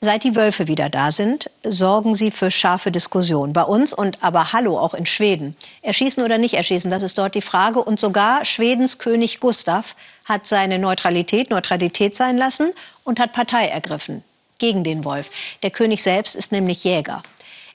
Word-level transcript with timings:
Seit 0.00 0.22
die 0.22 0.36
Wölfe 0.36 0.68
wieder 0.68 0.88
da 0.88 1.10
sind, 1.10 1.50
sorgen 1.64 2.14
sie 2.14 2.30
für 2.30 2.52
scharfe 2.52 2.92
Diskussionen. 2.92 3.52
Bei 3.52 3.64
uns 3.64 3.92
und 3.92 4.22
aber 4.22 4.52
hallo 4.52 4.78
auch 4.78 4.94
in 4.94 5.06
Schweden. 5.06 5.56
Erschießen 5.82 6.22
oder 6.22 6.38
nicht 6.38 6.54
erschießen, 6.54 6.88
das 6.88 7.02
ist 7.02 7.18
dort 7.18 7.34
die 7.34 7.42
Frage. 7.42 7.82
Und 7.82 7.98
sogar 7.98 8.44
Schwedens 8.44 8.98
König 8.98 9.40
Gustav 9.40 9.96
hat 10.24 10.46
seine 10.46 10.78
Neutralität 10.78 11.50
Neutralität 11.50 12.14
sein 12.14 12.38
lassen 12.38 12.70
und 13.02 13.18
hat 13.18 13.32
Partei 13.32 13.66
ergriffen 13.66 14.22
gegen 14.58 14.84
den 14.84 15.04
Wolf. 15.04 15.30
Der 15.64 15.70
König 15.70 16.00
selbst 16.00 16.36
ist 16.36 16.52
nämlich 16.52 16.84
Jäger. 16.84 17.24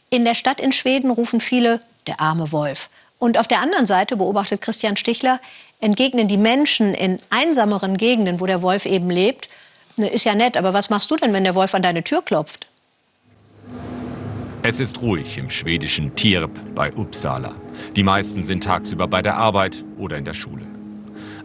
In 0.09 0.23
der 0.23 0.35
Stadt 0.35 0.61
in 0.61 0.71
Schweden 0.71 1.11
rufen 1.11 1.41
viele, 1.41 1.81
der 2.07 2.21
arme 2.21 2.53
Wolf. 2.53 2.89
Und 3.19 3.37
auf 3.37 3.49
der 3.49 3.59
anderen 3.59 3.85
Seite, 3.85 4.15
beobachtet 4.15 4.61
Christian 4.61 4.95
Stichler, 4.95 5.41
entgegnen 5.81 6.29
die 6.29 6.37
Menschen 6.37 6.93
in 6.93 7.19
einsameren 7.29 7.97
Gegenden, 7.97 8.39
wo 8.39 8.45
der 8.45 8.61
Wolf 8.61 8.85
eben 8.85 9.09
lebt, 9.09 9.49
Ne, 9.97 10.07
ist 10.07 10.23
ja 10.23 10.35
nett, 10.35 10.57
aber 10.57 10.73
was 10.73 10.89
machst 10.89 11.11
du 11.11 11.17
denn, 11.17 11.33
wenn 11.33 11.43
der 11.43 11.55
Wolf 11.55 11.75
an 11.75 11.83
deine 11.83 12.03
Tür 12.03 12.21
klopft? 12.21 12.67
Es 14.63 14.79
ist 14.79 15.01
ruhig 15.01 15.37
im 15.37 15.49
schwedischen 15.49 16.15
Tierp 16.15 16.51
bei 16.73 16.91
Uppsala. 16.93 17.53
Die 17.95 18.03
meisten 18.03 18.43
sind 18.43 18.63
tagsüber 18.63 19.07
bei 19.07 19.21
der 19.21 19.37
Arbeit 19.37 19.83
oder 19.97 20.17
in 20.17 20.25
der 20.25 20.33
Schule. 20.33 20.65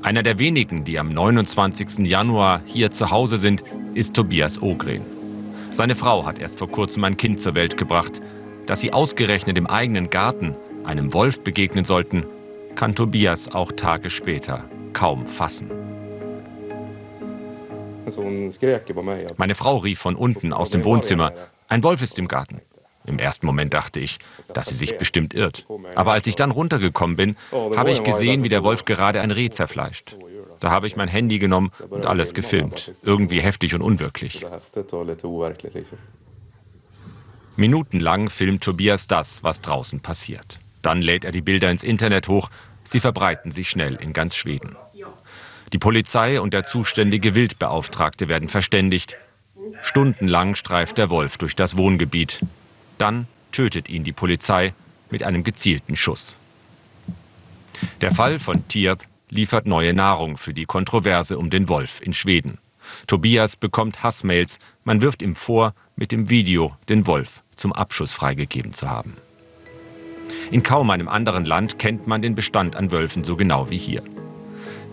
Einer 0.03 0.23
der 0.23 0.39
wenigen, 0.39 0.85
die 0.85 0.99
am 0.99 1.13
29. 1.13 2.07
Januar 2.07 2.63
hier 2.65 2.93
zu 2.93 3.11
Hause 3.11 3.39
sind, 3.39 3.65
ist 3.95 4.15
Tobias 4.15 4.63
Ogren. 4.63 5.03
Seine 5.71 5.97
Frau 5.97 6.25
hat 6.25 6.39
erst 6.39 6.57
vor 6.57 6.71
kurzem 6.71 7.03
ein 7.05 7.17
Kind 7.17 7.41
zur 7.41 7.55
Welt 7.55 7.77
gebracht. 7.77 8.21
Dass 8.67 8.81
sie 8.81 8.93
ausgerechnet 8.93 9.59
im 9.59 9.67
eigenen 9.67 10.11
Garten 10.11 10.55
einem 10.85 11.13
Wolf 11.13 11.41
begegnen 11.41 11.85
sollten, 11.85 12.25
kann 12.77 12.95
Tobias 12.95 13.53
auch 13.53 13.73
Tage 13.73 14.11
später 14.11 14.65
kaum 14.93 15.27
fassen. 15.27 15.98
Meine 19.37 19.55
Frau 19.55 19.77
rief 19.77 19.99
von 19.99 20.17
unten 20.17 20.53
aus 20.53 20.71
dem 20.71 20.85
Wohnzimmer, 20.85 21.33
ein 21.69 21.83
Wolf 21.83 22.03
ist 22.03 22.19
im 22.19 22.29
Garten. 22.29 22.61
Im 23.09 23.19
ersten 23.19 23.47
Moment 23.47 23.73
dachte 23.73 24.01
ich, 24.01 24.19
dass 24.53 24.69
sie 24.69 24.75
sich 24.75 24.99
bestimmt 24.99 25.33
irrt. 25.33 25.67
Aber 25.95 26.13
als 26.13 26.27
ich 26.27 26.37
dann 26.37 26.51
runtergekommen 26.51 27.17
bin, 27.17 27.37
habe 27.53 27.91
ich 27.91 28.03
gesehen, 28.03 28.43
wie 28.43 28.51
der 28.51 28.63
Wolf 28.63 28.85
gerade 28.85 29.21
ein 29.21 29.31
Reh 29.31 29.49
zerfleischt. 29.49 30.15
Da 30.61 30.71
habe 30.71 30.87
ich 30.87 30.97
mein 30.97 31.09
Handy 31.09 31.39
genommen 31.39 31.71
und 31.89 32.05
alles 32.05 32.35
gefilmt. 32.35 32.93
Irgendwie 33.03 33.41
heftig 33.41 33.75
und 33.75 33.81
unwirklich. 33.81 34.45
Minutenlang 37.57 38.31
filmt 38.31 38.63
Tobias 38.63 39.07
das, 39.07 39.43
was 39.43 39.61
draußen 39.61 40.01
passiert. 40.01 40.59
Dann 40.83 41.03
lädt 41.03 41.25
er 41.25 41.33
die 41.33 41.41
Bilder 41.41 41.71
ins 41.71 41.83
Internet 41.83 42.29
hoch. 42.29 42.51
Sie 42.85 43.01
verbreiten 43.01 43.51
sich 43.51 43.69
schnell 43.69 43.95
in 43.97 44.13
ganz 44.13 44.37
Schweden. 44.37 44.77
Die 45.73 45.79
Polizei 45.79 46.41
und 46.41 46.55
der 46.55 46.65
zuständige 46.65 47.35
Wildbeauftragte 47.35 48.29
werden 48.29 48.49
verständigt. 48.49 49.19
Stundenlang 49.83 50.55
streift 50.55 50.99
der 50.99 51.11
Wolf 51.11 51.37
durch 51.37 51.55
das 51.55 51.77
Wohngebiet. 51.77 52.41
Dann 52.97 53.27
tötet 53.53 53.89
ihn 53.89 54.05
die 54.05 54.13
Polizei 54.13 54.73
mit 55.11 55.23
einem 55.23 55.45
gezielten 55.45 55.97
Schuss. 55.97 56.37
Der 58.01 58.13
Fall 58.13 58.39
von 58.39 58.67
Tierp 58.69 59.05
liefert 59.31 59.67
neue 59.67 59.95
Nahrung 59.95 60.37
für 60.37 60.55
die 60.55 60.65
Kontroverse 60.65 61.39
um 61.39 61.51
den 61.51 61.69
Wolf 61.69 62.01
in 62.01 62.13
Schweden. 62.13 62.59
Tobias 63.07 63.57
bekommt 63.57 64.03
Hassmails, 64.03 64.59
man 64.85 65.03
wirft 65.03 65.23
ihm 65.23 65.35
vor, 65.35 65.75
mit 65.97 66.13
dem 66.13 66.31
Video 66.31 66.77
den 66.89 67.07
Wolf 67.07 67.43
zum 67.55 67.73
Abschuss 67.73 68.13
freigegeben 68.13 68.73
zu 68.73 68.89
haben. 68.89 69.17
In 70.51 70.63
kaum 70.63 70.91
einem 70.91 71.09
anderen 71.09 71.45
Land 71.45 71.79
kennt 71.79 72.07
man 72.07 72.23
den 72.23 72.35
Bestand 72.35 72.77
an 72.77 72.91
Wölfen 72.91 73.25
so 73.25 73.37
genau 73.37 73.69
wie 73.69 73.79
hier. 73.79 74.03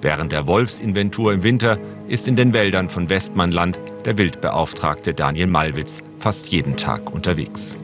Während 0.01 0.31
der 0.31 0.47
Wolfsinventur 0.47 1.33
im 1.33 1.43
Winter 1.43 1.77
ist 2.07 2.27
in 2.27 2.35
den 2.35 2.53
Wäldern 2.53 2.89
von 2.89 3.09
Westmannland 3.09 3.79
der 4.05 4.17
Wildbeauftragte 4.17 5.13
Daniel 5.13 5.47
Malwitz 5.47 6.03
fast 6.19 6.51
jeden 6.51 6.77
Tag 6.77 7.11
unterwegs. 7.11 7.77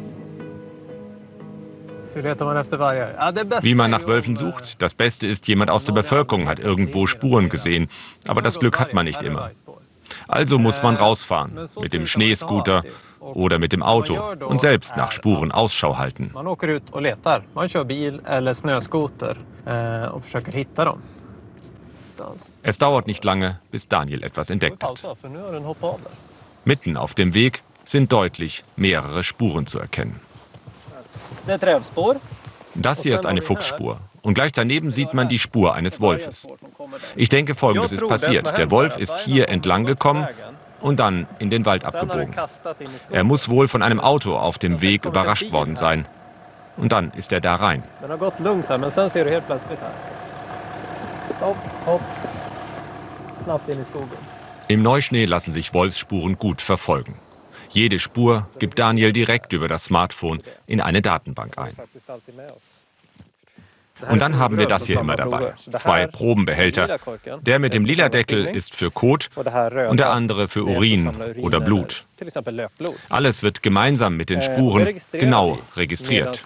Wie 2.13 3.75
man 3.75 3.91
nach 3.91 4.05
Wölfen 4.05 4.35
sucht, 4.35 4.81
das 4.81 4.93
Beste 4.93 5.27
ist, 5.27 5.47
jemand 5.47 5.71
aus 5.71 5.85
der 5.85 5.93
Bevölkerung 5.93 6.47
hat 6.49 6.59
irgendwo 6.59 7.07
Spuren 7.07 7.47
gesehen. 7.47 7.87
Aber 8.27 8.41
das 8.41 8.59
Glück 8.59 8.79
hat 8.79 8.93
man 8.93 9.05
nicht 9.05 9.23
immer. 9.23 9.51
Also 10.27 10.59
muss 10.59 10.83
man 10.83 10.95
rausfahren, 10.97 11.67
mit 11.79 11.93
dem 11.93 12.05
Schneescooter 12.05 12.83
oder 13.19 13.59
mit 13.59 13.71
dem 13.71 13.81
Auto 13.81 14.19
und 14.45 14.59
selbst 14.61 14.97
nach 14.97 15.11
Spuren 15.11 15.51
Ausschau 15.51 15.97
halten. 15.97 16.31
Man 16.33 16.47
åker 16.47 16.67
ut 16.67 16.83
och 16.91 17.01
letar. 17.01 17.43
Man 17.53 17.69
kör 17.69 17.83
bil 17.83 18.21
eller 18.25 18.53
snöskoter 18.53 19.37
eh, 19.65 20.05
och 20.05 20.23
försöker 20.23 20.51
hitta 20.51 20.85
dem. 20.85 21.01
Es 22.63 22.77
dauert 22.77 23.07
nicht 23.07 23.23
lange, 23.23 23.59
bis 23.71 23.87
Daniel 23.87 24.23
etwas 24.23 24.49
entdeckt 24.49 24.83
hat. 24.83 25.03
Mitten 26.65 26.97
auf 26.97 27.13
dem 27.13 27.33
Weg 27.33 27.63
sind 27.83 28.11
deutlich 28.11 28.63
mehrere 28.75 29.23
Spuren 29.23 29.65
zu 29.65 29.79
erkennen. 29.79 30.19
Das 32.75 33.03
hier 33.03 33.15
ist 33.15 33.25
eine 33.25 33.41
Fuchsspur. 33.41 33.99
Und 34.21 34.35
gleich 34.35 34.51
daneben 34.51 34.91
sieht 34.91 35.13
man 35.13 35.27
die 35.27 35.39
Spur 35.39 35.73
eines 35.73 35.99
Wolfes. 35.99 36.47
Ich 37.15 37.29
denke, 37.29 37.55
Folgendes 37.55 37.91
ist 37.91 38.07
passiert. 38.07 38.57
Der 38.57 38.69
Wolf 38.71 38.97
ist 38.97 39.17
hier 39.17 39.49
entlang 39.49 39.85
gekommen 39.85 40.27
und 40.79 40.99
dann 40.99 41.27
in 41.39 41.49
den 41.49 41.65
Wald 41.65 41.85
abgebogen. 41.85 42.35
Er 43.09 43.23
muss 43.23 43.49
wohl 43.49 43.67
von 43.67 43.81
einem 43.81 43.99
Auto 43.99 44.37
auf 44.37 44.59
dem 44.59 44.81
Weg 44.81 45.05
überrascht 45.05 45.51
worden 45.51 45.75
sein. 45.75 46.07
Und 46.77 46.91
dann 46.91 47.11
ist 47.11 47.33
er 47.33 47.41
da 47.41 47.55
rein. 47.55 47.83
Hopp, 51.41 51.57
hopp. 51.87 52.01
Die 53.67 53.73
Skogen. 53.89 54.09
Im 54.67 54.83
Neuschnee 54.83 55.25
lassen 55.25 55.51
sich 55.51 55.73
Wolfsspuren 55.73 56.37
gut 56.37 56.61
verfolgen. 56.61 57.15
Jede 57.69 57.97
Spur 57.97 58.47
gibt 58.59 58.77
Daniel 58.77 59.11
direkt 59.11 59.51
über 59.51 59.67
das 59.67 59.85
Smartphone 59.85 60.43
in 60.67 60.81
eine 60.81 61.01
Datenbank 61.01 61.57
ein. 61.57 61.75
Und 64.09 64.19
dann 64.19 64.37
haben 64.37 64.57
wir 64.57 64.67
das 64.67 64.85
hier 64.85 64.99
immer 64.99 65.15
dabei. 65.15 65.53
Zwei 65.75 66.05
Probenbehälter. 66.07 66.99
Der 67.41 67.59
mit 67.59 67.73
dem 67.73 67.85
lila 67.85 68.09
Deckel 68.09 68.45
ist 68.45 68.75
für 68.75 68.91
Kot 68.91 69.29
und 69.35 69.99
der 69.99 70.11
andere 70.11 70.47
für 70.47 70.63
Urin 70.63 71.09
oder 71.41 71.59
Blut. 71.59 72.05
Alles 73.09 73.41
wird 73.41 73.63
gemeinsam 73.63 74.15
mit 74.15 74.29
den 74.29 74.41
Spuren 74.41 74.95
genau 75.11 75.57
registriert. 75.75 76.43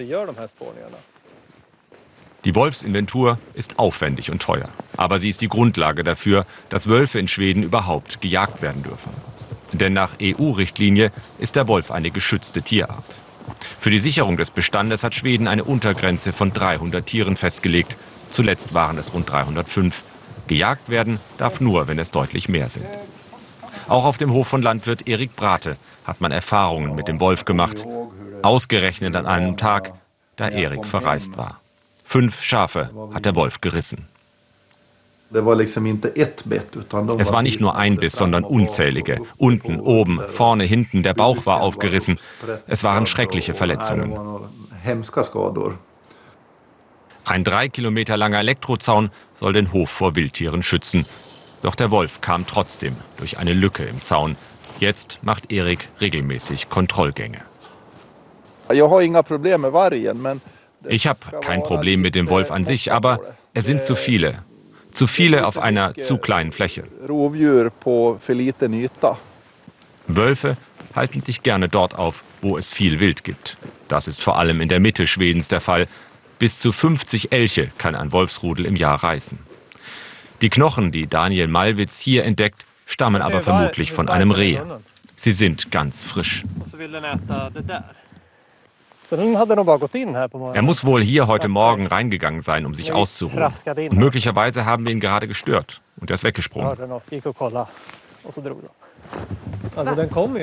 Die 2.46 2.54
Wolfsinventur 2.54 3.40
ist 3.56 3.80
aufwendig 3.80 4.32
und 4.32 4.42
teuer, 4.42 4.70
aber 4.98 5.20
sie 5.20 5.30
ist 5.30 5.42
die 5.42 5.50
Grundlage 5.50 6.04
dafür, 6.04 6.46
dass 6.70 6.88
Wölfe 6.88 7.18
in 7.18 7.28
Schweden 7.28 7.64
überhaupt 7.64 8.22
gejagt 8.22 8.62
werden 8.62 8.84
dürfen. 8.84 9.12
Denn 9.74 9.94
nach 9.94 10.14
EU-Richtlinie 10.22 11.12
ist 11.40 11.56
der 11.56 11.68
Wolf 11.68 11.90
eine 11.90 12.12
geschützte 12.12 12.62
Tierart. 12.62 13.04
Für 13.80 13.90
die 13.90 14.00
Sicherung 14.00 14.38
des 14.38 14.52
Bestandes 14.52 15.04
hat 15.04 15.16
Schweden 15.16 15.48
eine 15.48 15.64
Untergrenze 15.64 16.34
von 16.34 16.54
300 16.54 17.06
Tieren 17.06 17.36
festgelegt. 17.36 17.98
Zuletzt 18.30 18.74
waren 18.76 18.98
es 19.00 19.14
rund 19.14 19.30
305. 19.30 20.04
Gejagt 20.48 20.90
werden 20.90 21.20
darf 21.38 21.62
nur, 21.62 21.88
wenn 21.88 21.98
es 21.98 22.12
deutlich 22.12 22.48
mehr 22.48 22.70
sind. 22.70 22.86
Auch 23.88 24.06
auf 24.06 24.18
dem 24.18 24.32
Hof 24.32 24.48
von 24.48 24.62
Landwirt 24.62 25.08
Erik 25.08 25.36
Brate 25.36 25.78
hat 26.04 26.22
man 26.22 26.32
Erfahrungen 26.32 26.96
mit 26.96 27.08
dem 27.08 27.20
Wolf 27.20 27.46
gemacht. 27.46 27.86
Ausgerechnet 28.44 29.16
an 29.16 29.26
einem 29.26 29.58
Tag, 29.58 29.94
da 30.36 30.50
Erik 30.50 30.86
verreist 30.86 31.38
war. 31.38 31.62
Fünf 32.16 32.42
Schafe 32.42 32.92
hat 33.14 33.26
der 33.26 33.36
Wolf 33.36 33.60
gerissen. 33.60 34.08
Es 35.34 35.44
war 37.34 37.42
nicht 37.42 37.60
nur 37.60 37.76
ein 37.76 37.98
Biss, 37.98 38.14
sondern 38.14 38.46
unzählige. 38.46 39.20
Unten, 39.36 39.82
oben, 39.82 40.22
vorne, 40.30 40.64
hinten, 40.64 41.04
der 41.04 41.14
Bauch 41.14 41.46
war 41.46 41.60
aufgerissen. 41.60 42.18
Es 42.68 42.86
waren 42.86 43.06
schreckliche 43.06 43.54
Verletzungen. 43.54 44.18
Ein 47.26 47.44
drei 47.44 47.68
Kilometer 47.68 48.16
langer 48.16 48.40
Elektrozaun 48.40 49.10
soll 49.34 49.52
den 49.52 49.74
Hof 49.74 49.90
vor 49.90 50.16
Wildtieren 50.16 50.64
schützen. 50.64 51.06
Doch 51.64 51.76
der 51.76 51.92
Wolf 51.92 52.22
kam 52.22 52.48
trotzdem 52.48 52.96
durch 53.18 53.40
eine 53.40 53.52
Lücke 53.52 53.84
im 53.84 54.02
Zaun. 54.02 54.38
Jetzt 54.80 55.20
macht 55.22 55.52
Erik 55.52 55.90
regelmäßig 56.00 56.70
Kontrollgänge. 56.70 57.42
Ich 58.72 58.82
habe 58.82 59.04
inga 59.04 59.22
Probleme 59.22 59.68
mit 59.68 59.74
Vargen, 59.74 60.22
men 60.22 60.42
ich 60.88 61.08
habe 61.08 61.20
kein 61.42 61.64
Problem 61.64 62.02
mit 62.02 62.16
dem 62.16 62.30
Wolf 62.30 62.52
an 62.52 62.64
sich, 62.64 62.92
aber 62.92 63.20
es 63.54 63.66
sind 63.66 63.84
zu 63.84 63.96
viele. 63.96 64.38
Zu 64.92 65.08
viele 65.08 65.46
auf 65.46 65.58
einer 65.58 65.94
zu 65.96 66.18
kleinen 66.18 66.52
Fläche. 66.52 66.84
Wölfe 70.08 70.58
halten 70.96 71.20
sich 71.20 71.44
gerne 71.44 71.68
dort 71.68 71.96
auf, 71.96 72.24
wo 72.42 72.58
es 72.58 72.70
viel 72.70 73.00
Wild 73.00 73.24
gibt. 73.24 73.58
Das 73.88 74.08
ist 74.08 74.22
vor 74.22 74.38
allem 74.38 74.62
in 74.62 74.70
der 74.70 74.80
Mitte 74.80 75.08
Schwedens 75.08 75.48
der 75.48 75.62
Fall. 75.62 75.88
Bis 76.40 76.60
zu 76.60 76.72
50 76.72 77.32
Elche 77.32 77.70
kann 77.78 77.96
ein 77.96 78.12
Wolfsrudel 78.12 78.66
im 78.66 78.76
Jahr 78.76 79.04
reißen. 79.04 79.38
Die 80.42 80.50
Knochen, 80.50 80.92
die 80.92 81.08
Daniel 81.08 81.48
Malwitz 81.48 82.00
hier 82.00 82.26
entdeckt, 82.26 82.66
stammen 82.86 83.22
aber 83.22 83.42
vermutlich 83.42 83.92
von 83.92 84.10
einem 84.10 84.32
Reh. 84.32 84.60
Sie 85.16 85.32
sind 85.32 85.72
ganz 85.72 86.04
frisch. 86.04 86.44
Er 90.56 90.62
muss 90.62 90.86
wohl 90.86 91.02
hier 91.04 91.28
heute 91.28 91.48
Morgen 91.48 91.88
reingegangen 91.88 92.42
sein, 92.42 92.66
um 92.66 92.74
sich 92.74 92.92
auszuruhen. 92.92 93.52
Und 93.92 93.98
möglicherweise 93.98 94.66
haben 94.66 94.86
wir 94.86 94.92
ihn 94.92 95.00
gerade 95.00 95.28
gestört. 95.28 95.82
Und 95.98 96.10
er 96.10 96.16
ist 96.16 96.24
weggesprungen. 96.24 96.72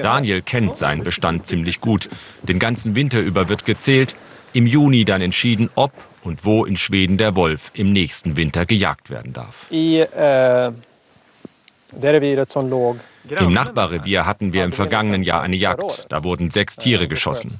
Daniel 0.02 0.42
kennt 0.42 0.76
seinen 0.76 1.02
Bestand 1.02 1.46
ziemlich 1.46 1.80
gut. 1.80 2.08
Den 2.42 2.58
ganzen 2.58 2.94
Winter 2.94 3.20
über 3.20 3.48
wird 3.48 3.64
gezählt, 3.64 4.14
im 4.52 4.66
Juni 4.66 5.04
dann 5.04 5.20
entschieden, 5.22 5.70
ob 5.74 5.92
und 6.22 6.44
wo 6.44 6.64
in 6.64 6.76
Schweden 6.76 7.18
der 7.18 7.34
Wolf 7.34 7.70
im 7.74 7.92
nächsten 7.92 8.36
Winter 8.36 8.66
gejagt 8.66 9.10
werden 9.10 9.32
darf. 9.32 9.66
Äh, 9.70 10.70
Im 13.28 13.52
Nachbarrevier 13.52 14.26
hatten 14.26 14.52
wir 14.52 14.64
im 14.64 14.72
vergangenen 14.72 15.22
Jahr 15.22 15.42
eine 15.42 15.56
Jagd. 15.56 16.06
Da 16.08 16.24
wurden 16.24 16.50
sechs 16.50 16.76
Tiere 16.76 17.08
geschossen. 17.08 17.58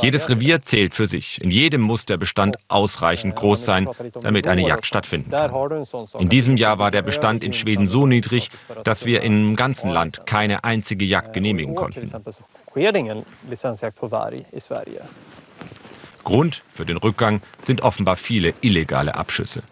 Jedes 0.00 0.28
Revier 0.28 0.60
zählt 0.60 0.94
für 0.94 1.06
sich. 1.06 1.40
In 1.42 1.50
jedem 1.50 1.80
muss 1.80 2.06
der 2.06 2.16
Bestand 2.16 2.56
ausreichend 2.68 3.36
groß 3.36 3.64
sein, 3.64 3.88
damit 4.20 4.46
eine 4.46 4.66
Jagd 4.66 4.86
stattfinden 4.86 5.30
kann. 5.30 5.84
In 6.18 6.28
diesem 6.28 6.56
Jahr 6.56 6.78
war 6.78 6.90
der 6.90 7.02
Bestand 7.02 7.42
in 7.42 7.52
Schweden 7.52 7.86
so 7.86 8.06
niedrig, 8.06 8.50
dass 8.84 9.04
wir 9.04 9.22
im 9.22 9.56
ganzen 9.56 9.90
Land 9.90 10.26
keine 10.26 10.64
einzige 10.64 11.04
Jagd 11.04 11.32
genehmigen 11.32 11.74
konnten. 11.74 12.10
Grund 16.24 16.62
für 16.72 16.86
den 16.86 16.96
Rückgang 16.96 17.42
sind 17.60 17.80
offenbar 17.82 18.16
viele 18.16 18.54
illegale 18.60 19.16
Abschüsse. 19.16 19.62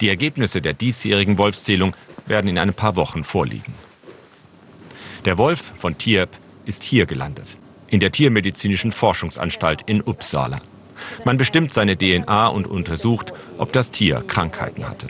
Die 0.00 0.08
Ergebnisse 0.08 0.62
der 0.62 0.74
diesjährigen 0.74 1.38
Wolfszählung 1.38 1.94
werden 2.26 2.48
in 2.48 2.58
ein 2.58 2.72
paar 2.72 2.94
Wochen 2.94 3.24
vorliegen. 3.24 3.72
Der 5.28 5.36
Wolf 5.36 5.74
von 5.76 5.98
Tierp 5.98 6.30
ist 6.64 6.82
hier 6.82 7.04
gelandet, 7.04 7.58
in 7.88 8.00
der 8.00 8.12
Tiermedizinischen 8.12 8.92
Forschungsanstalt 8.92 9.82
in 9.84 10.00
Uppsala. 10.00 10.58
Man 11.26 11.36
bestimmt 11.36 11.70
seine 11.70 11.98
DNA 11.98 12.46
und 12.46 12.66
untersucht, 12.66 13.34
ob 13.58 13.70
das 13.74 13.90
Tier 13.90 14.24
Krankheiten 14.26 14.88
hatte. 14.88 15.08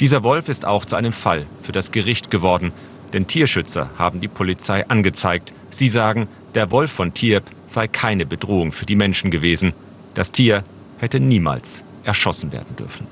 Dieser 0.00 0.22
Wolf 0.22 0.48
ist 0.48 0.64
auch 0.64 0.86
zu 0.86 0.96
einem 0.96 1.12
Fall 1.12 1.44
für 1.60 1.72
das 1.72 1.92
Gericht 1.92 2.30
geworden, 2.30 2.72
denn 3.12 3.26
Tierschützer 3.26 3.90
haben 3.98 4.20
die 4.20 4.28
Polizei 4.28 4.88
angezeigt. 4.88 5.52
Sie 5.68 5.90
sagen, 5.90 6.26
der 6.54 6.70
Wolf 6.70 6.90
von 6.90 7.12
Tierp 7.12 7.44
sei 7.66 7.86
keine 7.86 8.24
Bedrohung 8.24 8.72
für 8.72 8.86
die 8.86 8.96
Menschen 8.96 9.30
gewesen. 9.30 9.74
Das 10.14 10.32
Tier 10.32 10.64
hätte 10.96 11.20
niemals 11.20 11.84
erschossen 12.04 12.52
werden 12.52 12.74
dürfen. 12.76 13.06